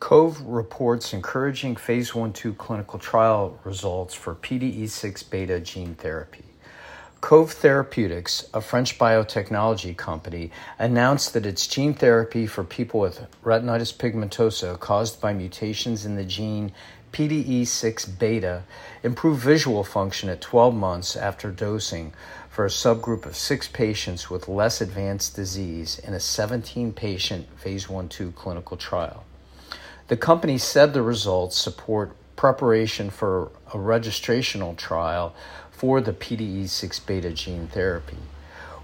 [0.00, 6.44] Coave reports encouraging phase 1 2 clinical trial results for PDE6 beta gene therapy.
[7.20, 13.92] Coave Therapeutics, a French biotechnology company, announced that its gene therapy for people with retinitis
[13.92, 16.70] pigmentosa caused by mutations in the gene
[17.12, 18.62] PDE6 beta
[19.02, 22.12] improved visual function at 12 months after dosing
[22.48, 27.88] for a subgroup of six patients with less advanced disease in a 17 patient phase
[27.88, 29.24] 1 2 clinical trial.
[30.08, 35.34] The company said the results support preparation for a registrational trial
[35.70, 38.16] for the PDE6 beta gene therapy.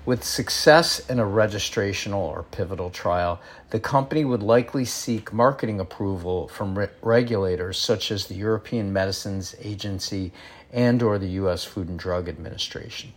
[0.04, 6.48] With success in a registrational or pivotal trial, the company would likely seek marketing approval
[6.48, 10.30] from re- regulators such as the European Medicines Agency
[10.74, 13.14] and or the US Food and Drug Administration.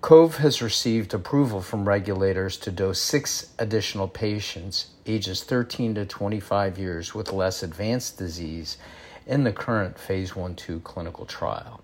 [0.00, 6.78] Coave has received approval from regulators to dose six additional patients ages 13 to 25
[6.78, 8.78] years with less advanced disease
[9.26, 11.80] in the current phase 1 2 clinical trial.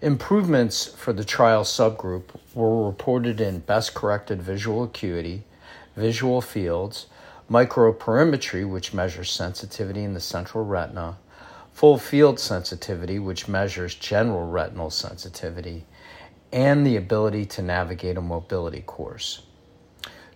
[0.00, 5.42] Improvements for the trial subgroup were reported in best corrected visual acuity,
[5.94, 7.06] visual fields,
[7.50, 11.18] microperimetry, which measures sensitivity in the central retina,
[11.74, 15.84] full field sensitivity, which measures general retinal sensitivity,
[16.52, 19.42] and the ability to navigate a mobility course.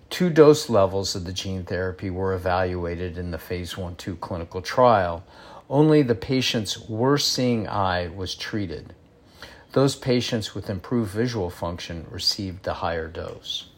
[0.09, 4.62] Two dose levels of the gene therapy were evaluated in the phase 1 2 clinical
[4.62, 5.25] trial.
[5.69, 8.94] Only the patient's worst seeing eye was treated.
[9.72, 13.69] Those patients with improved visual function received the higher dose.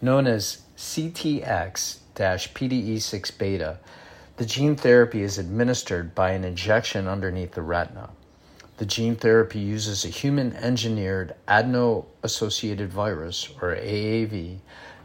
[0.00, 3.78] Known as CTX PDE6 beta,
[4.36, 8.10] the gene therapy is administered by an injection underneath the retina.
[8.78, 14.58] The gene therapy uses a human engineered adeno associated virus, or AAV,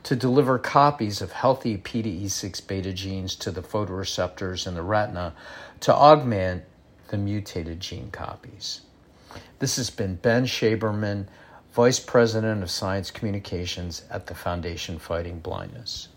[0.04, 5.34] to deliver copies of healthy PDE6 beta genes to the photoreceptors in the retina
[5.82, 6.64] to augment
[7.10, 8.82] the mutated gene copies.
[9.60, 11.28] This has been Ben Shaberman,
[11.74, 16.08] Vice President of Science Communications at the Foundation Fighting Blindness.